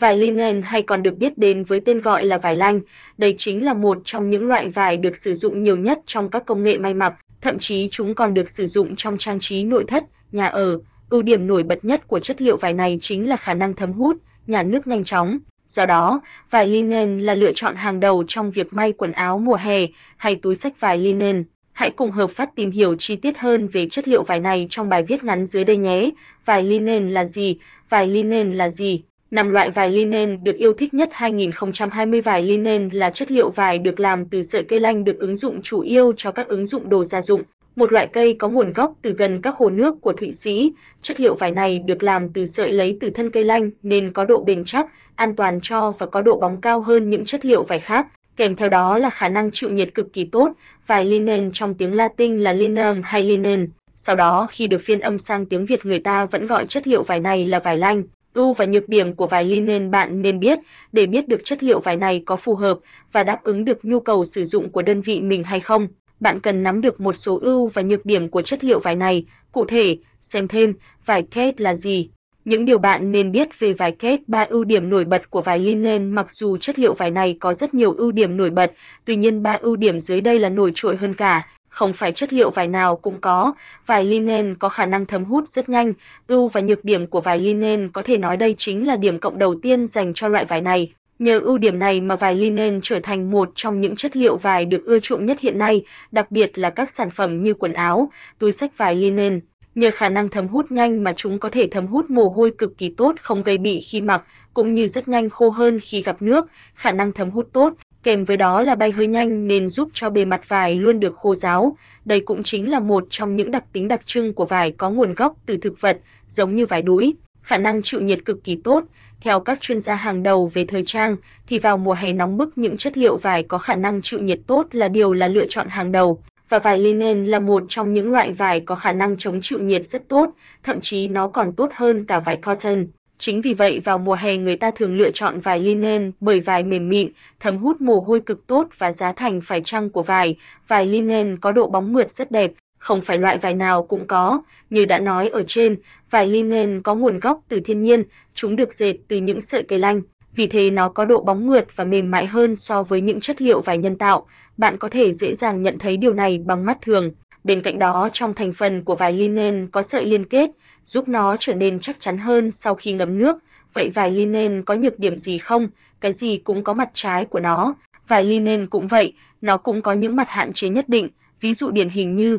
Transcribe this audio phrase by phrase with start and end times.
[0.00, 2.80] Vải linen hay còn được biết đến với tên gọi là vải lanh,
[3.18, 6.46] đây chính là một trong những loại vải được sử dụng nhiều nhất trong các
[6.46, 9.84] công nghệ may mặc, thậm chí chúng còn được sử dụng trong trang trí nội
[9.88, 10.78] thất, nhà ở.
[11.10, 13.92] Ưu điểm nổi bật nhất của chất liệu vải này chính là khả năng thấm
[13.92, 14.16] hút,
[14.46, 15.38] nhả nước nhanh chóng.
[15.66, 16.20] Do đó,
[16.50, 19.86] vải linen là lựa chọn hàng đầu trong việc may quần áo mùa hè
[20.16, 21.44] hay túi xách vải linen.
[21.72, 24.88] Hãy cùng hợp phát tìm hiểu chi tiết hơn về chất liệu vải này trong
[24.88, 26.10] bài viết ngắn dưới đây nhé.
[26.44, 27.56] Vải linen là gì?
[27.88, 29.02] Vải linen là gì?
[29.30, 33.78] Năm loại vải linen được yêu thích nhất 2020 Vải linen là chất liệu vải
[33.78, 36.88] được làm từ sợi cây lanh được ứng dụng chủ yếu cho các ứng dụng
[36.88, 37.42] đồ gia dụng.
[37.76, 40.72] Một loại cây có nguồn gốc từ gần các hồ nước của Thụy Sĩ,
[41.02, 44.24] chất liệu vải này được làm từ sợi lấy từ thân cây lanh nên có
[44.24, 47.62] độ bền chắc, an toàn cho và có độ bóng cao hơn những chất liệu
[47.62, 48.06] vải khác.
[48.36, 50.52] Kèm theo đó là khả năng chịu nhiệt cực kỳ tốt,
[50.86, 53.68] vải linen trong tiếng Latin là linen hay linen.
[53.94, 57.02] Sau đó khi được phiên âm sang tiếng Việt người ta vẫn gọi chất liệu
[57.02, 58.02] vải này là vải lanh.
[58.34, 60.58] Ưu và nhược điểm của vải linen bạn nên biết
[60.92, 62.78] để biết được chất liệu vải này có phù hợp
[63.12, 65.88] và đáp ứng được nhu cầu sử dụng của đơn vị mình hay không.
[66.20, 69.24] Bạn cần nắm được một số ưu và nhược điểm của chất liệu vải này.
[69.52, 70.74] Cụ thể, xem thêm
[71.06, 72.08] vải kate là gì.
[72.44, 75.58] Những điều bạn nên biết về vải kate, ba ưu điểm nổi bật của vải
[75.58, 78.72] linen mặc dù chất liệu vải này có rất nhiều ưu điểm nổi bật,
[79.04, 81.46] tuy nhiên ba ưu điểm dưới đây là nổi trội hơn cả
[81.80, 83.54] không phải chất liệu vải nào cũng có,
[83.86, 85.92] vải linen có khả năng thấm hút rất nhanh.
[86.26, 89.38] Ưu và nhược điểm của vải linen có thể nói đây chính là điểm cộng
[89.38, 90.92] đầu tiên dành cho loại vải này.
[91.18, 94.64] Nhờ ưu điểm này mà vải linen trở thành một trong những chất liệu vải
[94.64, 98.10] được ưa chuộng nhất hiện nay, đặc biệt là các sản phẩm như quần áo,
[98.38, 99.40] túi xách vải linen.
[99.74, 102.78] Nhờ khả năng thấm hút nhanh mà chúng có thể thấm hút mồ hôi cực
[102.78, 104.22] kỳ tốt không gây bị khi mặc,
[104.54, 108.24] cũng như rất nhanh khô hơn khi gặp nước, khả năng thấm hút tốt, kèm
[108.24, 111.34] với đó là bay hơi nhanh nên giúp cho bề mặt vải luôn được khô
[111.34, 111.76] ráo.
[112.04, 115.14] Đây cũng chính là một trong những đặc tính đặc trưng của vải có nguồn
[115.14, 115.98] gốc từ thực vật,
[116.28, 118.84] giống như vải đũi, khả năng chịu nhiệt cực kỳ tốt.
[119.20, 122.58] Theo các chuyên gia hàng đầu về thời trang, thì vào mùa hè nóng bức
[122.58, 125.68] những chất liệu vải có khả năng chịu nhiệt tốt là điều là lựa chọn
[125.68, 126.22] hàng đầu.
[126.48, 129.86] Và vải linen là một trong những loại vải có khả năng chống chịu nhiệt
[129.86, 130.30] rất tốt,
[130.62, 132.86] thậm chí nó còn tốt hơn cả vải cotton.
[133.20, 136.64] Chính vì vậy vào mùa hè người ta thường lựa chọn vải linen bởi vải
[136.64, 137.08] mềm mịn,
[137.40, 140.36] thấm hút mồ hôi cực tốt và giá thành phải chăng của vải.
[140.68, 144.42] Vải linen có độ bóng mượt rất đẹp, không phải loại vải nào cũng có.
[144.70, 145.76] Như đã nói ở trên,
[146.10, 148.02] vải linen có nguồn gốc từ thiên nhiên,
[148.34, 150.02] chúng được dệt từ những sợi cây lanh.
[150.36, 153.42] Vì thế nó có độ bóng mượt và mềm mại hơn so với những chất
[153.42, 154.26] liệu vải nhân tạo.
[154.56, 157.10] Bạn có thể dễ dàng nhận thấy điều này bằng mắt thường.
[157.44, 160.50] Bên cạnh đó trong thành phần của vải linen có sợi liên kết,
[160.84, 163.38] giúp nó trở nên chắc chắn hơn sau khi ngấm nước.
[163.74, 165.68] Vậy vải linen có nhược điểm gì không?
[166.00, 167.74] Cái gì cũng có mặt trái của nó.
[168.08, 171.08] Vải linen cũng vậy, nó cũng có những mặt hạn chế nhất định,
[171.40, 172.38] ví dụ điển hình như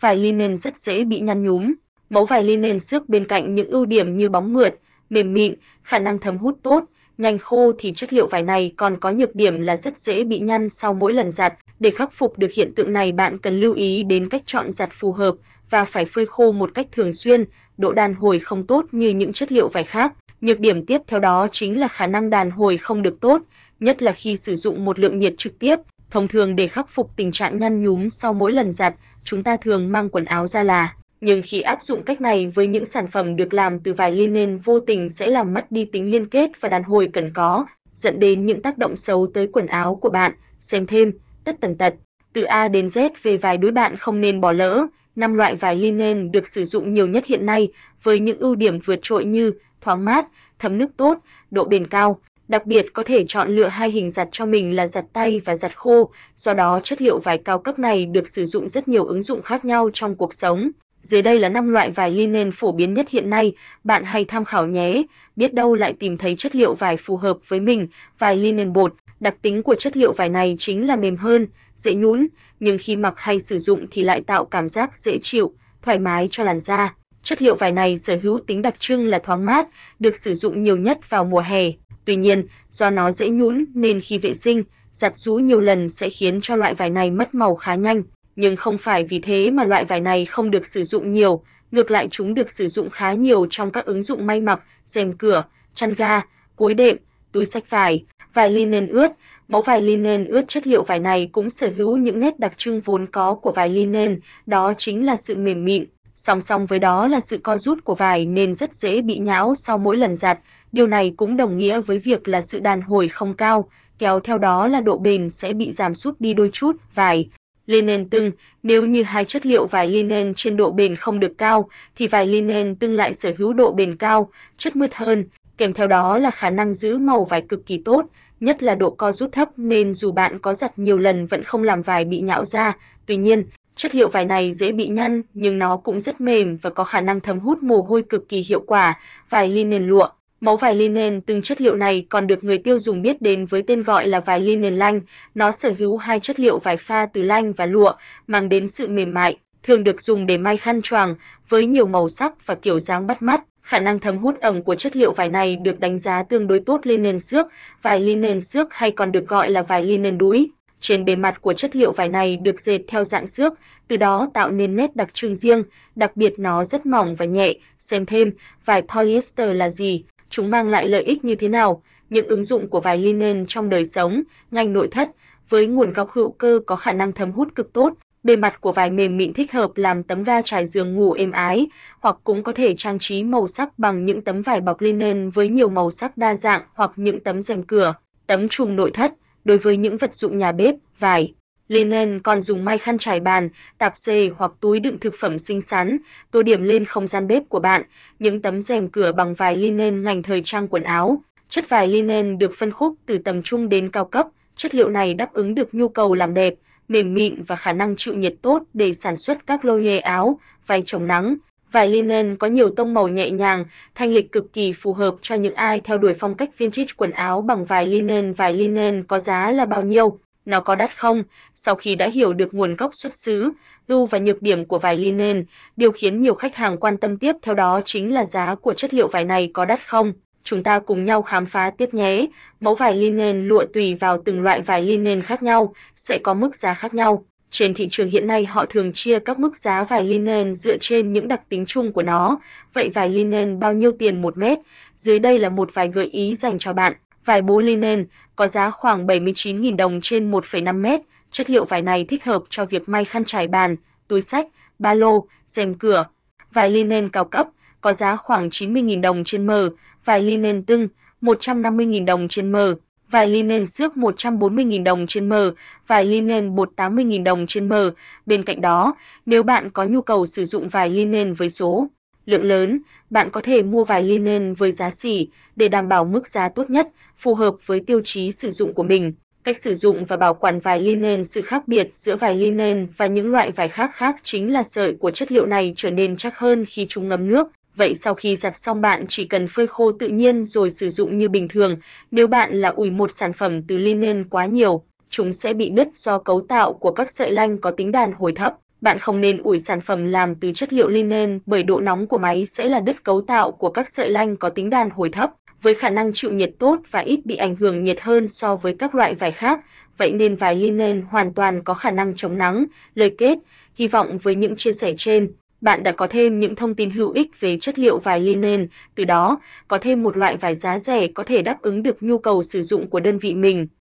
[0.00, 1.72] vải linen rất dễ bị nhăn nhúm.
[2.10, 4.74] Mẫu vải linen xước bên cạnh những ưu điểm như bóng mượt,
[5.10, 6.84] mềm mịn, khả năng thấm hút tốt,
[7.20, 10.38] nhanh khô thì chất liệu vải này còn có nhược điểm là rất dễ bị
[10.38, 11.54] nhăn sau mỗi lần giặt.
[11.80, 14.88] Để khắc phục được hiện tượng này bạn cần lưu ý đến cách chọn giặt
[14.92, 15.34] phù hợp
[15.70, 17.44] và phải phơi khô một cách thường xuyên,
[17.78, 20.12] độ đàn hồi không tốt như những chất liệu vải khác.
[20.40, 23.42] Nhược điểm tiếp theo đó chính là khả năng đàn hồi không được tốt,
[23.80, 25.76] nhất là khi sử dụng một lượng nhiệt trực tiếp.
[26.10, 28.94] Thông thường để khắc phục tình trạng nhăn nhúm sau mỗi lần giặt,
[29.24, 30.94] chúng ta thường mang quần áo ra là.
[31.20, 34.58] Nhưng khi áp dụng cách này với những sản phẩm được làm từ vải linen
[34.58, 38.20] vô tình sẽ làm mất đi tính liên kết và đàn hồi cần có, dẫn
[38.20, 40.32] đến những tác động xấu tới quần áo của bạn.
[40.60, 41.12] Xem thêm,
[41.44, 41.94] tất tần tật,
[42.32, 44.86] từ A đến Z về vài đối bạn không nên bỏ lỡ
[45.16, 48.78] năm loại vải linen được sử dụng nhiều nhất hiện nay với những ưu điểm
[48.78, 50.26] vượt trội như thoáng mát,
[50.58, 51.18] thấm nước tốt,
[51.50, 52.20] độ bền cao.
[52.48, 55.56] Đặc biệt có thể chọn lựa hai hình giặt cho mình là giặt tay và
[55.56, 59.04] giặt khô, do đó chất liệu vải cao cấp này được sử dụng rất nhiều
[59.04, 60.70] ứng dụng khác nhau trong cuộc sống.
[61.00, 63.52] Dưới đây là năm loại vải linen phổ biến nhất hiện nay,
[63.84, 65.02] bạn hãy tham khảo nhé,
[65.36, 67.88] biết đâu lại tìm thấy chất liệu vải phù hợp với mình.
[68.18, 71.46] Vải linen bột, đặc tính của chất liệu vải này chính là mềm hơn,
[71.76, 72.26] dễ nhún,
[72.60, 75.52] nhưng khi mặc hay sử dụng thì lại tạo cảm giác dễ chịu,
[75.82, 76.94] thoải mái cho làn da.
[77.22, 79.68] Chất liệu vải này sở hữu tính đặc trưng là thoáng mát,
[79.98, 81.72] được sử dụng nhiều nhất vào mùa hè.
[82.04, 86.10] Tuy nhiên, do nó dễ nhũn nên khi vệ sinh, giặt rũ nhiều lần sẽ
[86.10, 88.02] khiến cho loại vải này mất màu khá nhanh,
[88.36, 91.90] nhưng không phải vì thế mà loại vải này không được sử dụng nhiều, ngược
[91.90, 95.44] lại chúng được sử dụng khá nhiều trong các ứng dụng may mặc, rèm cửa,
[95.74, 96.20] chăn ga,
[96.56, 96.96] gối đệm,
[97.32, 98.04] túi sách vải,
[98.34, 99.12] vải linen ướt,
[99.50, 102.80] Mẫu vải linen ướt chất liệu vải này cũng sở hữu những nét đặc trưng
[102.80, 105.84] vốn có của vải linen, đó chính là sự mềm mịn,
[106.14, 109.54] song song với đó là sự co rút của vải nên rất dễ bị nhão
[109.54, 110.38] sau mỗi lần giặt.
[110.72, 113.68] Điều này cũng đồng nghĩa với việc là sự đàn hồi không cao,
[113.98, 116.76] kéo theo đó là độ bền sẽ bị giảm sút đi đôi chút.
[116.94, 117.28] Vải
[117.70, 118.32] linen tưng,
[118.62, 122.26] nếu như hai chất liệu vải linen trên độ bền không được cao thì vải
[122.26, 125.24] linen tưng lại sở hữu độ bền cao, chất mượt hơn,
[125.58, 128.06] kèm theo đó là khả năng giữ màu vải cực kỳ tốt,
[128.40, 131.62] nhất là độ co rút thấp nên dù bạn có giặt nhiều lần vẫn không
[131.62, 132.76] làm vải bị nhão ra.
[133.06, 133.44] Tuy nhiên,
[133.74, 137.00] chất liệu vải này dễ bị nhăn nhưng nó cũng rất mềm và có khả
[137.00, 138.98] năng thấm hút mồ hôi cực kỳ hiệu quả.
[139.30, 140.08] Vải linen lụa
[140.42, 143.62] Mẫu vải linen từng chất liệu này còn được người tiêu dùng biết đến với
[143.62, 145.00] tên gọi là vải linen lanh.
[145.34, 147.92] Nó sở hữu hai chất liệu vải pha từ lanh và lụa,
[148.26, 151.14] mang đến sự mềm mại, thường được dùng để may khăn choàng
[151.48, 153.42] với nhiều màu sắc và kiểu dáng bắt mắt.
[153.62, 156.60] Khả năng thấm hút ẩm của chất liệu vải này được đánh giá tương đối
[156.60, 157.46] tốt linen xước,
[157.82, 160.50] vải linen xước hay còn được gọi là vải linen đũi.
[160.80, 163.54] Trên bề mặt của chất liệu vải này được dệt theo dạng xước,
[163.88, 165.62] từ đó tạo nên nét đặc trưng riêng,
[165.96, 167.54] đặc biệt nó rất mỏng và nhẹ.
[167.78, 168.32] Xem thêm,
[168.64, 172.68] vải polyester là gì, chúng mang lại lợi ích như thế nào, những ứng dụng
[172.68, 175.10] của vải linen trong đời sống, ngành nội thất,
[175.48, 178.72] với nguồn gốc hữu cơ có khả năng thấm hút cực tốt, Bề mặt của
[178.72, 181.66] vải mềm mịn thích hợp làm tấm ga trải giường ngủ êm ái,
[182.00, 185.48] hoặc cũng có thể trang trí màu sắc bằng những tấm vải bọc linen với
[185.48, 187.94] nhiều màu sắc đa dạng hoặc những tấm rèm cửa,
[188.26, 189.14] tấm trùm nội thất.
[189.44, 191.34] Đối với những vật dụng nhà bếp, vải
[191.70, 195.62] linen còn dùng may khăn trải bàn, tạp dề hoặc túi đựng thực phẩm xinh
[195.62, 195.98] xắn,
[196.30, 197.82] tô điểm lên không gian bếp của bạn.
[198.18, 201.22] Những tấm rèm cửa bằng vải linen ngành thời trang quần áo.
[201.48, 204.26] Chất vải linen được phân khúc từ tầm trung đến cao cấp,
[204.56, 206.54] chất liệu này đáp ứng được nhu cầu làm đẹp
[206.90, 210.38] mềm mịn và khả năng chịu nhiệt tốt để sản xuất các lô nhê áo,
[210.66, 211.36] váy chống nắng.
[211.72, 213.64] Vải linen có nhiều tông màu nhẹ nhàng,
[213.94, 217.10] thanh lịch cực kỳ phù hợp cho những ai theo đuổi phong cách vintage quần
[217.10, 218.32] áo bằng vải linen.
[218.32, 220.18] Vải linen có giá là bao nhiêu?
[220.44, 221.22] Nó có đắt không?
[221.54, 223.50] Sau khi đã hiểu được nguồn gốc xuất xứ,
[223.88, 225.44] ưu và nhược điểm của vải linen,
[225.76, 228.94] điều khiến nhiều khách hàng quan tâm tiếp theo đó chính là giá của chất
[228.94, 230.12] liệu vải này có đắt không?
[230.44, 232.26] chúng ta cùng nhau khám phá tiếp nhé.
[232.60, 236.56] Mẫu vải linen lụa tùy vào từng loại vải linen khác nhau sẽ có mức
[236.56, 237.24] giá khác nhau.
[237.50, 241.12] Trên thị trường hiện nay họ thường chia các mức giá vải linen dựa trên
[241.12, 242.38] những đặc tính chung của nó.
[242.72, 244.58] Vậy vải linen bao nhiêu tiền một mét?
[244.96, 246.92] Dưới đây là một vài gợi ý dành cho bạn.
[247.30, 248.06] Vải bố linen
[248.36, 251.00] có giá khoảng 79.000 đồng trên 1,5 mét.
[251.30, 253.76] Chất liệu vải này thích hợp cho việc may khăn trải bàn,
[254.08, 254.46] túi sách,
[254.78, 256.04] ba lô, rèm cửa.
[256.52, 257.48] Vải linen cao cấp
[257.80, 259.70] có giá khoảng 90.000 đồng trên mờ,
[260.04, 260.88] vải linen tưng
[261.22, 262.74] 150.000 đồng trên mờ,
[263.10, 265.54] vải linen xước 140.000 đồng trên mờ,
[265.86, 267.90] vải linen bột 80.000 đồng trên mờ.
[268.26, 268.94] Bên cạnh đó,
[269.26, 271.88] nếu bạn có nhu cầu sử dụng vải linen với số
[272.26, 276.28] lượng lớn, bạn có thể mua vài linen với giá xỉ để đảm bảo mức
[276.28, 279.12] giá tốt nhất, phù hợp với tiêu chí sử dụng của mình.
[279.44, 283.06] Cách sử dụng và bảo quản vải linen Sự khác biệt giữa vải linen và
[283.06, 286.38] những loại vải khác khác chính là sợi của chất liệu này trở nên chắc
[286.38, 289.92] hơn khi chúng ngấm nước, Vậy sau khi giặt xong bạn chỉ cần phơi khô
[289.92, 291.76] tự nhiên rồi sử dụng như bình thường.
[292.10, 295.88] Nếu bạn là ủi một sản phẩm từ linen quá nhiều, chúng sẽ bị nứt
[295.94, 298.56] do cấu tạo của các sợi lanh có tính đàn hồi thấp.
[298.80, 302.18] Bạn không nên ủi sản phẩm làm từ chất liệu linen bởi độ nóng của
[302.18, 305.30] máy sẽ là đứt cấu tạo của các sợi lanh có tính đàn hồi thấp,
[305.62, 308.74] với khả năng chịu nhiệt tốt và ít bị ảnh hưởng nhiệt hơn so với
[308.78, 309.60] các loại vải khác.
[309.96, 312.64] Vậy nên vải linen hoàn toàn có khả năng chống nắng.
[312.94, 313.38] Lời kết,
[313.74, 317.10] hy vọng với những chia sẻ trên, bạn đã có thêm những thông tin hữu
[317.10, 321.06] ích về chất liệu vải linen, từ đó có thêm một loại vải giá rẻ
[321.06, 323.66] có thể đáp ứng được nhu cầu sử dụng của đơn vị mình.